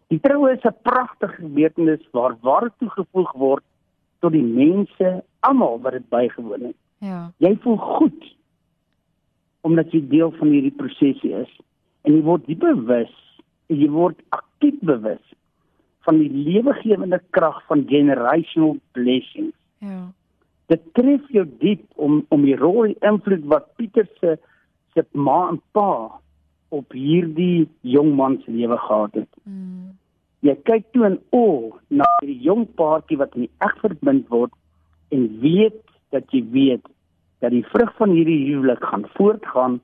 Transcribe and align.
Die 0.07 0.19
troue 0.19 0.51
is 0.51 0.63
'n 0.63 0.75
pragtige 0.81 1.35
gebeurtenis 1.35 2.07
waar 2.11 2.35
waarde 2.41 2.71
toegevoeg 2.79 3.31
word 3.33 3.63
tot 4.19 4.31
die 4.31 4.43
mense 4.43 5.23
almal 5.39 5.79
wat 5.81 5.91
dit 5.91 6.09
bygewoon 6.09 6.61
het. 6.61 6.75
Ja. 6.97 7.31
Jy 7.37 7.57
voel 7.61 7.77
goed 7.77 8.35
omdat 9.67 9.91
jy 9.93 10.01
deel 10.09 10.31
van 10.39 10.53
hierdie 10.53 10.77
prosesie 10.77 11.33
is 11.43 11.51
en 12.07 12.15
jy 12.15 12.23
word 12.25 12.47
diep 12.49 12.63
bewus 12.63 13.13
en 13.69 13.77
jy 13.79 13.89
word 13.93 14.19
aktief 14.35 14.79
bewus 14.85 15.23
van 16.07 16.17
die 16.17 16.31
lewegewende 16.33 17.21
krag 17.35 17.59
van 17.69 17.85
generational 17.89 18.77
blessings. 18.97 19.53
Ja. 19.85 20.07
Dit 20.71 20.83
tref 20.97 21.27
jou 21.35 21.45
diep 21.61 21.83
om 21.95 22.23
om 22.33 22.45
die 22.47 22.57
rol 22.57 22.87
en 22.87 22.95
invloed 23.13 23.45
wat 23.51 23.69
Pieter 23.77 24.07
se 24.19 24.37
se 24.95 25.05
ma 25.13 25.49
en 25.51 25.59
pa 25.77 26.19
op 26.71 26.95
hierdie 26.95 27.67
jong 27.81 28.13
man 28.15 28.39
se 28.43 28.51
lewe 28.51 28.77
gehad 28.77 29.19
het. 29.19 29.31
Mm. 29.43 29.91
Jy 30.41 30.55
kyk 30.65 30.87
toe 30.95 31.05
in 31.09 31.17
o 31.35 31.45
na 31.89 32.07
die 32.25 32.39
jong 32.41 32.65
paartjie 32.79 33.19
wat 33.19 33.35
in 33.37 33.45
die 33.45 33.67
eg 33.67 33.75
verbind 33.83 34.29
word 34.33 34.53
en 35.13 35.27
weet 35.43 35.81
dat 36.15 36.31
jy 36.33 36.41
weet 36.55 36.87
dat 37.41 37.51
die 37.51 37.65
vrug 37.73 37.91
van 37.97 38.13
hierdie 38.15 38.39
huwelik 38.53 38.83
gaan 38.85 39.05
voortgaan 39.17 39.79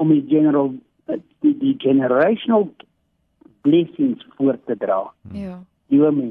om 0.00 0.08
die 0.12 0.24
general 0.28 0.72
die, 1.40 1.54
die 1.60 1.74
generational 1.78 2.68
blessings 3.62 4.26
voort 4.36 4.60
te 4.66 4.76
dra. 4.76 5.02
Ja. 5.32 5.58
Liewe 5.92 6.10
my. 6.12 6.30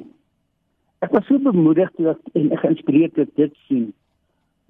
Ek 1.06 1.12
was 1.14 1.26
so 1.30 1.38
bemoedig 1.40 1.92
toe 1.96 2.10
ek 2.16 2.22
en 2.34 2.50
geïnspireerd 2.64 3.14
toe 3.16 3.26
ek 3.28 3.36
dit 3.40 3.58
sien 3.68 3.90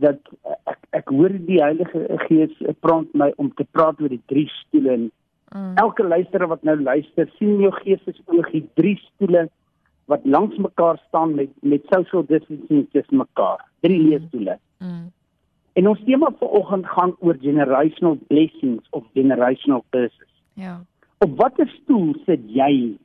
dat 0.03 0.20
ek 0.68 0.80
ek 1.00 1.12
hoor 1.16 1.31
die 1.47 1.62
Heilige 1.64 2.02
Gees 2.28 2.56
praat 2.84 3.12
my 3.16 3.30
om 3.41 3.52
te 3.56 3.64
praat 3.72 4.02
oor 4.03 4.12
die 4.12 4.24
drie 4.31 4.50
stoele 4.62 4.97
en 5.00 5.12
Mm. 5.56 5.75
elke 5.78 6.03
luisteraar 6.03 6.47
wat 6.50 6.64
nou 6.68 6.74
luister, 6.81 7.30
sien 7.38 7.59
jou 7.62 7.70
geestesoog 7.72 8.47
die 8.52 8.64
drie 8.75 8.96
stoele 8.97 9.46
wat 10.12 10.25
langs 10.25 10.58
mekaar 10.58 10.97
staan 11.08 11.36
met 11.36 11.50
met 11.62 11.86
social 11.94 12.25
distancing 12.28 12.88
tussen 12.91 13.18
mekaar. 13.18 13.62
Drie 13.86 14.00
Mm. 14.02 14.08
leesstoele. 14.09 14.58
Mm. 14.80 15.12
En 15.75 15.88
ons 15.88 16.03
tema 16.08 16.30
vanoggend 16.40 16.86
gaan 16.88 17.16
oor 17.19 17.36
generational 17.41 18.18
blessings 18.28 18.88
of 18.90 19.03
generational 19.13 19.84
curses. 19.90 20.31
Ja. 20.53 20.86
Op 21.18 21.36
watter 21.38 21.68
stoel 21.68 22.16
sit 22.25 22.46
jy? 22.47 22.96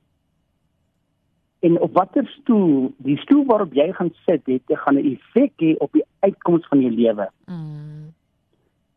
En 1.66 1.80
op 1.80 1.92
watter 1.92 2.26
stoel, 2.40 2.92
die 2.96 3.18
stoel 3.18 3.42
waarop 3.44 3.74
jy 3.74 3.88
gaan 3.92 4.12
sit, 4.22 4.46
het 4.46 4.62
dit 4.66 4.78
gaan 4.78 5.00
'n 5.00 5.10
effek 5.14 5.52
hê 5.56 5.74
op 5.78 5.92
die 5.92 6.04
uitkoms 6.20 6.66
van 6.66 6.80
jou 6.80 6.92
lewe. 6.92 7.30
Mm. 7.46 8.14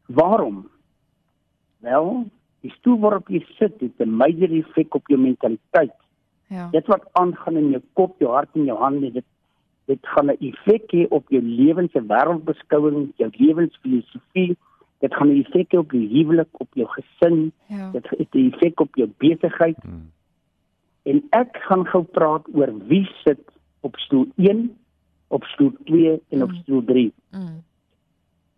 Waarom? 0.05 0.69
Wel, 1.79 2.29
die 2.61 2.71
stoel 2.71 2.99
waarop 2.99 3.27
jy 3.27 3.41
sit 3.57 3.79
het 3.79 3.97
'n 3.99 4.15
major 4.15 4.51
effek 4.51 4.95
op 4.95 5.07
jou 5.07 5.19
mentaliteit. 5.19 5.97
Ja. 6.47 6.67
Dit 6.71 6.87
wat 6.87 7.09
aangaan 7.11 7.57
in 7.57 7.69
jou 7.69 7.81
kop, 7.93 8.19
jou 8.19 8.31
hart 8.31 8.49
en 8.53 8.63
jou 8.63 8.77
hande, 8.79 9.11
dit 9.11 9.25
dit 9.85 9.99
gaan 10.01 10.25
'n 10.31 10.37
effek 10.39 10.91
hê 10.91 11.07
op 11.09 11.29
jou 11.29 11.41
lewens 11.43 11.91
se 11.91 12.01
wêreldbeskouing, 12.01 13.11
jou 13.15 13.29
lewensfilosofie. 13.37 14.57
Dit 14.99 15.13
gaan 15.15 15.27
'n 15.29 15.39
effek 15.43 15.71
hê 15.73 15.77
op 15.77 15.91
jou 15.91 16.07
huwelik, 16.07 16.47
op 16.51 16.67
jou 16.73 16.87
gesin, 16.87 17.51
Ja. 17.67 17.91
dit 17.91 18.09
het 18.09 18.33
'n 18.33 18.51
effek 18.51 18.79
op 18.79 18.95
jou 18.95 19.09
besigheid. 19.17 19.77
Hmm. 19.81 20.11
En 21.03 21.23
ek 21.29 21.57
gaan 21.67 21.85
gou 21.87 22.03
praat 22.03 22.47
oor 22.53 22.87
wie 22.87 23.09
sit 23.23 23.39
op 23.79 23.95
stoel 23.95 24.27
1, 24.35 24.77
op 25.27 25.43
stoel 25.43 25.73
2 25.85 26.21
en 26.29 26.43
op 26.43 26.49
Mm. 26.49 26.55
stoel 26.55 26.83
3. 26.83 27.13
Mm. 27.31 27.63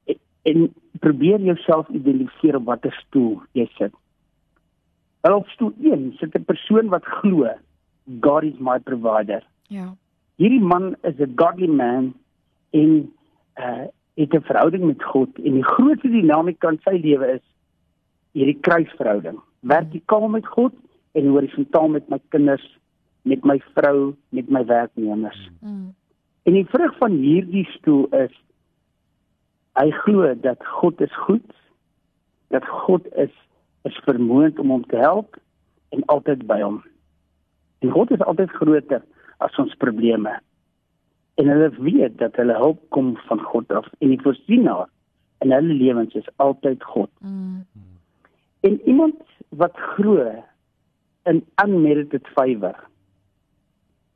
En, 0.05 0.15
en 0.43 0.73
probeer 0.99 1.39
jouself 1.41 1.89
identifiseer 1.89 2.55
op 2.55 2.65
watter 2.65 2.93
stoel 3.07 3.41
jy 3.51 3.67
sit. 3.77 3.91
Wel 5.21 5.35
op 5.37 5.47
stoel 5.47 5.73
1 5.81 6.13
sit 6.17 6.33
'n 6.35 6.43
persoon 6.43 6.87
wat 6.87 7.05
glo 7.05 7.49
God 8.21 8.43
is 8.43 8.57
my 8.59 8.79
provider. 8.79 9.43
Ja. 9.67 9.95
Hierdie 10.35 10.61
man 10.61 10.95
is 11.03 11.19
'n 11.19 11.33
godly 11.35 11.67
man 11.67 12.13
en 12.71 13.11
uh 13.59 13.85
het 14.15 14.33
'n 14.33 14.47
verhouding 14.47 14.83
met 14.85 15.03
God 15.03 15.29
en 15.37 15.53
die 15.53 15.63
grootste 15.63 16.09
dinamika 16.09 16.69
in 16.69 16.79
sy 16.83 16.97
lewe 17.03 17.27
is 17.33 17.45
hierdie 18.31 18.59
kruisverhouding. 18.59 19.39
Vertikaal 19.61 20.27
met 20.27 20.47
God 20.47 20.73
en 21.11 21.27
horisontaal 21.27 21.87
met 21.87 22.09
my 22.09 22.19
kinders, 22.29 22.79
met 23.21 23.43
my 23.43 23.61
vrou, 23.73 24.15
met 24.29 24.49
my 24.49 24.65
werknemers. 24.65 25.49
Mm. 25.59 25.95
En 26.43 26.53
die 26.53 26.65
vrug 26.65 26.97
van 26.97 27.11
hierdie 27.11 27.65
stoel 27.65 28.07
is 28.11 28.35
hy 29.73 29.91
glo 29.91 30.33
dat 30.41 30.65
God 30.65 31.01
is 31.01 31.15
goed, 31.15 31.51
dat 32.47 32.67
God 32.67 33.07
is 33.15 33.33
is 33.83 33.97
vermoond 34.03 34.59
om 34.59 34.69
hom 34.69 34.85
te 34.85 34.97
help 34.97 35.37
en 35.89 36.05
altyd 36.05 36.47
by 36.47 36.61
hom. 36.61 36.83
En 37.79 37.91
God 37.91 38.11
is 38.11 38.21
altyd 38.21 38.49
groter 38.49 39.03
as 39.43 39.55
ons 39.61 39.75
probleme. 39.81 40.31
En 41.35 41.47
hulle 41.51 41.69
weet 41.83 42.17
dat 42.17 42.35
hulle 42.39 42.55
hulp 42.55 42.79
kom 42.95 43.15
van 43.27 43.39
God 43.51 43.71
af 43.71 43.87
en 43.99 44.09
die 44.13 44.21
voorsienaar 44.21 44.87
in 45.43 45.51
hulle 45.51 45.73
lewens 45.75 46.13
is 46.15 46.27
altyd 46.39 46.83
God. 46.83 47.09
Mm. 47.19 47.65
En 48.65 48.79
iemand 48.89 49.15
wat 49.49 49.75
glo 49.95 50.43
in 51.25 51.43
unmerited 51.65 52.27
favor. 52.35 52.75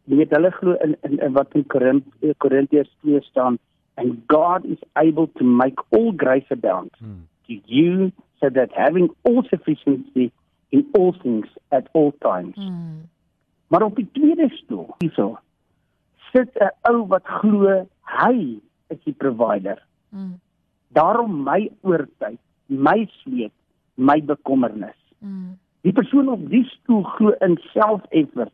Jy 0.09 0.15
weet 0.23 0.31
hulle 0.33 0.51
glo 0.51 0.73
in, 0.85 0.95
in, 1.05 1.19
in 1.19 1.33
wat 1.35 1.53
in 1.53 1.65
Korint- 1.73 2.15
Korintiërs 2.41 2.89
2 3.03 3.19
staan 3.27 3.59
and 3.99 4.15
God 4.31 4.65
is 4.65 4.79
able 4.95 5.27
to 5.37 5.43
make 5.43 5.81
all 5.91 6.11
grace 6.15 6.47
abound 6.49 6.95
Hmm. 6.99 7.25
to 7.47 7.53
you 7.65 8.11
so 8.39 8.49
that 8.49 8.71
having 8.73 9.09
all 9.27 9.43
sufficiency 9.49 10.31
in 10.71 10.85
all 10.97 11.11
things 11.21 11.47
at 11.71 11.89
all 11.91 12.13
times. 12.21 12.55
Mm. 12.57 13.09
Maar 13.69 13.85
op 13.85 13.95
die 13.95 14.07
tweede 14.11 14.49
stoel, 14.57 14.95
hierso, 14.97 15.37
sit 16.33 16.49
'n 16.57 16.71
ou 16.89 17.07
wat 17.07 17.25
glo 17.25 17.85
hy 18.01 18.59
is 18.89 19.01
die 19.05 19.13
provider. 19.13 19.77
Mm. 20.09 20.39
Daarom 20.87 21.43
my 21.43 21.69
oortyd, 21.81 22.39
my 22.65 23.09
sweet, 23.21 23.53
my 23.95 24.21
bekommernis. 24.21 24.97
Mm. 25.19 25.57
Die 25.81 25.93
persoon 25.93 26.29
op 26.29 26.49
die 26.49 26.65
stoel 26.65 27.03
glo 27.03 27.29
in 27.45 27.57
self-effort 27.73 28.53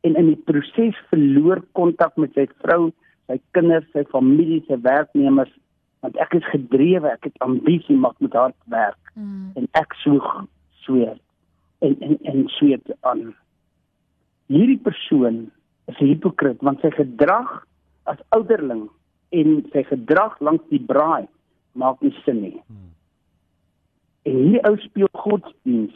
en 0.00 0.14
in 0.14 0.26
die 0.26 0.42
proses 0.44 0.96
verloor 1.10 1.64
kontak 1.72 2.16
met 2.16 2.32
sy 2.34 2.46
vrou, 2.62 2.92
sy 3.26 3.40
kinders, 3.50 3.86
sy 3.92 4.04
familie, 4.04 4.64
sy 4.68 4.78
werknemers 4.80 5.52
want 6.04 6.16
ek 6.20 6.34
is 6.34 6.44
gedrewe, 6.52 7.08
ek 7.08 7.24
het 7.24 7.38
ambisie, 7.38 7.96
maar 7.96 8.10
ek 8.10 8.20
moet 8.20 8.32
hard 8.32 8.60
werk 8.68 9.04
Mm. 9.14 9.52
en 9.54 9.68
ek 9.78 9.94
soeg 10.02 10.24
sweet 10.82 11.20
en 11.78 11.94
en 12.00 12.18
en 12.22 12.48
sweet 12.48 12.90
aan. 13.00 13.34
Hierdie 14.52 14.78
persoon 14.78 15.50
is 15.86 16.00
'n 16.00 16.06
hipokrit 16.06 16.60
want 16.62 16.80
sy 16.80 16.90
gedrag 16.90 17.66
as 18.04 18.18
ouderling 18.28 18.88
en 19.30 19.64
sy 19.72 19.82
gedrag 19.82 20.40
langs 20.40 20.62
die 20.70 20.80
braai 20.80 21.28
maak 21.72 22.00
nie 22.02 22.14
sin 22.24 22.40
nie. 22.40 22.60
Hmm. 22.66 22.92
En 24.22 24.36
hierdie 24.36 24.64
ou 24.68 24.76
speel 24.76 25.08
godsdiens 25.12 25.94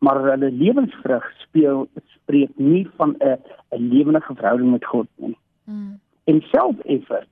maar 0.00 0.20
hulle 0.24 0.50
lewensvrug 0.50 1.24
speel 1.44 1.88
spreek 2.14 2.52
nie 2.56 2.88
van 2.96 3.14
'n 3.18 3.38
'n 3.70 3.88
lewendige 3.92 4.34
verhouding 4.34 4.70
met 4.70 4.84
God 4.84 5.08
nie. 5.14 5.36
Mm. 5.64 6.00
En 6.24 6.40
self-effort 6.40 7.28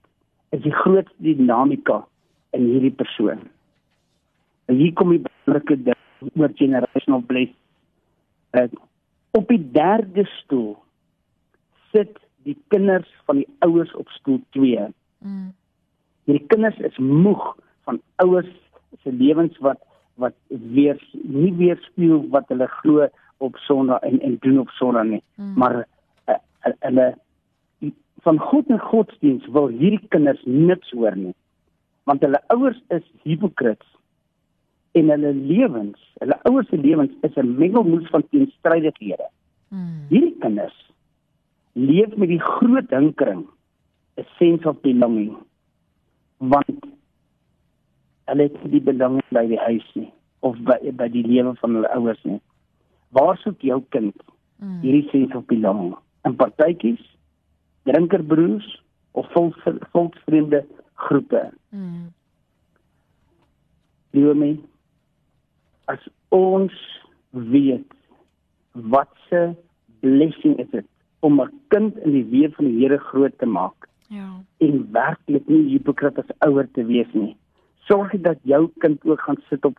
is 0.48 0.62
die 0.62 0.72
grootste 0.72 1.22
dinamika 1.22 2.06
in 2.50 2.64
hierdie 2.64 2.90
persoon. 2.90 3.40
En 4.64 4.74
hier 4.76 4.92
kom 4.92 5.10
die 5.10 5.22
belangrike 5.24 5.82
ding 5.82 6.32
oor 6.34 6.50
generational 6.54 7.22
bless. 7.26 7.50
Uh, 8.50 8.68
op 9.30 9.48
die 9.48 9.70
derde 9.72 10.24
stoel 10.24 10.76
sit 11.92 12.18
die 12.46 12.56
kinders 12.72 13.08
van 13.24 13.42
die 13.42 13.48
ouers 13.64 13.92
op 13.94 14.08
stoel 14.08 14.40
2. 14.56 14.88
Mm. 15.18 15.52
Hierdie 16.28 16.46
kinders 16.46 16.78
is 16.78 16.96
moeg 16.98 17.56
van 17.88 18.00
ouers 18.24 18.50
se 19.02 19.12
lewens 19.12 19.58
wat 19.64 19.84
wat 20.18 20.34
weer 20.48 20.98
nie 21.22 21.52
weer 21.54 21.78
speel 21.86 22.24
wat 22.32 22.48
hulle 22.50 22.66
glo 22.80 23.06
op 23.38 23.56
Sondag 23.56 24.02
en 24.02 24.20
en 24.20 24.36
doen 24.40 24.58
op 24.58 24.68
Sondag 24.68 25.04
nie. 25.04 25.22
Mm. 25.34 25.54
Maar 25.56 25.76
uh, 26.28 26.40
hulle 26.78 27.14
van 28.26 28.38
God 28.38 28.66
en 28.66 28.80
godsdiens 28.80 29.46
wil 29.54 29.68
hierdie 29.68 30.08
kinders 30.08 30.40
niks 30.44 30.90
hoor 30.90 31.16
nie. 31.16 31.34
Want 32.02 32.24
hulle 32.24 32.42
ouers 32.46 32.80
is 32.88 33.04
hipokrits 33.22 33.86
en 34.92 35.10
hulle 35.12 35.32
lewens, 35.34 35.98
hulle 36.20 36.38
ouers 36.48 36.68
se 36.68 36.76
lewens 36.76 37.12
is 37.22 37.36
'n 37.36 37.56
mengelmoes 37.58 38.08
van 38.08 38.24
teenstrydighede. 38.30 39.28
Mm. 39.68 40.06
Hierdie 40.08 40.36
kinders 40.40 40.78
leef 41.72 42.16
met 42.16 42.28
die 42.28 42.40
groot 42.40 42.90
hinkering, 42.90 43.46
'n 44.16 44.26
sense 44.38 44.68
of 44.68 44.80
belonging. 44.80 45.36
Want 46.36 46.86
hulle 48.24 48.42
het 48.42 48.62
nie 48.62 48.70
die 48.70 48.80
belang 48.80 49.20
by 49.28 49.46
die 49.46 49.58
huis 49.58 49.86
nie 49.94 50.12
of 50.40 50.58
by 50.66 50.92
by 50.92 51.08
die 51.08 51.26
lewe 51.26 51.54
van 51.60 51.74
hulle 51.74 51.90
ouers 51.96 52.22
nie. 52.24 52.40
Waar 53.08 53.36
soek 53.36 53.60
jou 53.60 53.82
kind 53.88 54.14
mm. 54.56 54.80
hierdie 54.80 55.08
sense 55.10 55.36
of 55.36 55.46
belonging? 55.46 55.96
In 56.24 56.36
partytjies, 56.36 57.02
drinkerbroers 57.82 58.82
of 59.12 59.26
volksvreemde 59.92 60.66
groepe. 60.94 61.52
Mm. 61.68 62.12
Liewe 64.10 64.34
as 65.92 66.04
ons 66.34 66.74
weet 67.30 67.92
wat 68.72 69.10
se 69.28 69.42
blessing 70.04 70.58
is 70.62 70.70
dit 70.70 70.86
om 71.20 71.40
'n 71.40 71.52
kind 71.74 71.96
in 72.06 72.12
die 72.12 72.28
weë 72.32 72.54
van 72.54 72.64
die 72.64 72.78
Here 72.78 72.98
groot 72.98 73.38
te 73.38 73.46
maak. 73.46 73.88
Ja. 74.08 74.28
En 74.58 74.88
werklik 74.92 75.48
nie 75.48 75.68
hipokrit 75.70 76.18
as 76.18 76.38
ouer 76.38 76.68
te 76.72 76.84
wees 76.84 77.12
nie 77.12 77.36
sorg 77.88 78.12
dat 78.20 78.38
jou 78.42 78.68
kind 78.84 79.04
ook 79.04 79.20
gaan 79.20 79.40
sit 79.48 79.64
op 79.64 79.78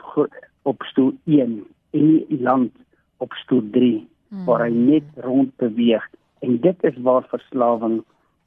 op 0.61 0.83
stoel 0.83 1.13
1 1.25 1.65
en 1.89 2.05
nie 2.05 2.41
land 2.41 2.71
op 3.17 3.33
stoel 3.33 3.63
3 3.71 4.07
hmm. 4.29 4.45
waar 4.45 4.65
hy 4.65 4.71
net 4.73 5.05
rond 5.25 5.55
beweeg 5.61 6.05
en 6.45 6.59
dit 6.65 6.83
is 6.89 6.97
waar 7.05 7.25
verslawing 7.29 8.01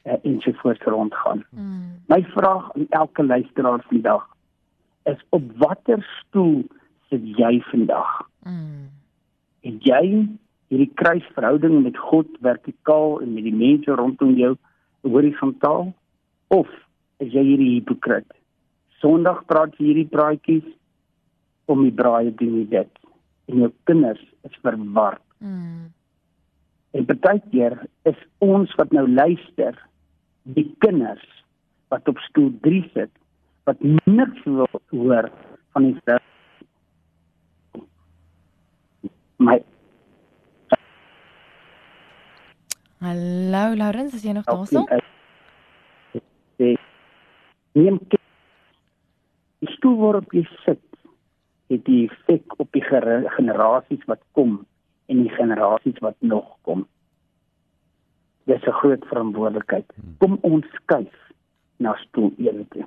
uh, 0.04 0.18
ensovoorts 0.22 0.84
rondgaan. 0.84 1.44
Hmm. 1.50 2.02
My 2.06 2.22
vraag 2.34 2.70
aan 2.74 2.86
elke 2.90 3.24
luisteraar 3.24 3.84
vandag 3.88 4.26
is 5.02 5.24
op 5.28 5.50
watter 5.56 6.02
stoel 6.18 6.64
sit 7.12 7.24
jy 7.38 7.58
vandag? 7.68 8.10
Hmm. 8.48 8.88
En 9.62 9.78
jy 9.84 10.04
hierdie 10.72 10.90
kruisverhouding 10.96 11.82
met 11.84 11.98
God 12.00 12.30
vertikaal 12.42 13.20
en 13.22 13.34
met 13.36 13.44
die 13.44 13.54
mense 13.54 13.98
rondom 13.98 14.32
jou 14.40 14.54
horisontaal 15.04 15.90
of 16.54 16.70
is 17.22 17.30
jy 17.34 17.44
hierdie 17.52 17.74
hipokrit? 17.76 18.26
Sondag 19.02 19.44
praat 19.50 19.76
jy 19.78 19.90
hierdie 19.90 20.10
praatjies 20.10 20.68
om 21.70 21.84
die 21.84 21.94
braaie 21.94 22.32
doen 22.38 22.62
jy 22.62 22.66
dit. 22.72 23.02
En 23.52 23.66
jou 23.66 23.70
kinders 23.90 24.22
is 24.48 24.56
verward. 24.64 25.22
Mm. 25.42 25.90
En 26.92 27.08
baie 27.08 27.40
keer 27.52 27.78
is 28.08 28.18
ons 28.44 28.72
wat 28.80 28.92
nou 28.96 29.06
luister, 29.08 29.76
die 30.42 30.66
kinders 30.84 31.24
wat 31.92 32.08
op 32.08 32.18
stoel 32.28 32.50
3 32.64 32.82
sit, 32.94 33.12
wat 33.68 33.80
niks 34.08 34.44
wil 34.44 34.68
hoor 34.90 35.28
van 35.72 35.88
die 35.88 35.96
vrou. 36.02 36.18
My 39.42 39.58
Hallo 43.02 43.74
Laurens, 43.74 44.14
is 44.14 44.22
jy 44.22 44.32
nog 44.32 44.44
daar? 44.46 45.02
Neem 47.72 47.98
die 49.58 49.70
stoel 49.74 49.96
waarop 49.98 50.30
jy 50.36 50.44
sit 50.62 50.82
het 51.72 51.82
die 51.88 52.04
effek 52.06 52.54
op 52.62 52.70
die 52.76 52.84
generasies 52.86 54.06
wat 54.06 54.22
kom 54.38 54.60
en 55.10 55.24
die 55.24 55.34
generasies 55.34 55.98
wat 56.04 56.14
nog 56.20 56.46
kom. 56.62 56.86
Dis 58.46 58.62
'n 58.62 58.78
groot 58.78 59.04
verantwoordelikheid. 59.10 59.92
Kom 60.18 60.38
ons 60.42 60.66
skuif 60.78 61.14
na 61.76 61.96
stoel 62.06 62.32
1 62.38 62.66
toe. 62.68 62.86